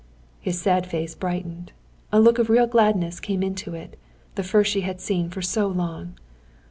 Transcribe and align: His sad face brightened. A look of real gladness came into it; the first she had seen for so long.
His 0.39 0.59
sad 0.59 0.87
face 0.87 1.13
brightened. 1.13 1.73
A 2.11 2.19
look 2.19 2.39
of 2.39 2.49
real 2.49 2.65
gladness 2.65 3.19
came 3.19 3.43
into 3.43 3.75
it; 3.75 3.99
the 4.33 4.41
first 4.41 4.71
she 4.71 4.81
had 4.81 4.99
seen 4.99 5.29
for 5.29 5.43
so 5.43 5.67
long. 5.67 6.15